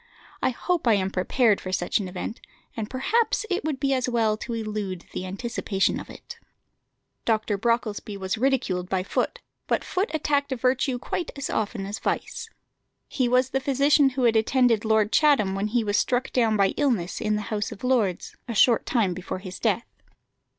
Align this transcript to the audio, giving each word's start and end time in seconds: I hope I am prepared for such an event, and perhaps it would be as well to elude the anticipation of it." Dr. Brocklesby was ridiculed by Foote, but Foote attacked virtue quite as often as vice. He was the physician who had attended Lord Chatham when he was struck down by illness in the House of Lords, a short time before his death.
I 0.41 0.49
hope 0.49 0.87
I 0.87 0.95
am 0.95 1.11
prepared 1.11 1.61
for 1.61 1.71
such 1.71 1.99
an 1.99 2.07
event, 2.07 2.41
and 2.75 2.89
perhaps 2.89 3.45
it 3.51 3.63
would 3.63 3.79
be 3.79 3.93
as 3.93 4.09
well 4.09 4.35
to 4.37 4.53
elude 4.55 5.05
the 5.13 5.27
anticipation 5.27 5.99
of 5.99 6.09
it." 6.09 6.39
Dr. 7.23 7.55
Brocklesby 7.55 8.17
was 8.17 8.35
ridiculed 8.35 8.89
by 8.89 9.03
Foote, 9.03 9.41
but 9.67 9.83
Foote 9.83 10.09
attacked 10.11 10.51
virtue 10.53 10.97
quite 10.97 11.29
as 11.35 11.51
often 11.51 11.85
as 11.85 11.99
vice. 11.99 12.49
He 13.07 13.29
was 13.29 13.51
the 13.51 13.59
physician 13.59 14.09
who 14.17 14.23
had 14.23 14.35
attended 14.35 14.83
Lord 14.85 15.11
Chatham 15.11 15.53
when 15.53 15.67
he 15.67 15.83
was 15.83 15.97
struck 15.97 16.33
down 16.33 16.57
by 16.57 16.69
illness 16.77 17.21
in 17.21 17.35
the 17.35 17.43
House 17.53 17.71
of 17.71 17.83
Lords, 17.83 18.35
a 18.47 18.55
short 18.55 18.87
time 18.87 19.13
before 19.13 19.37
his 19.37 19.59
death. 19.59 19.85